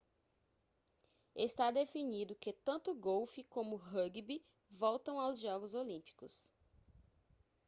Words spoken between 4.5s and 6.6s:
voltam aos jogos olímpicos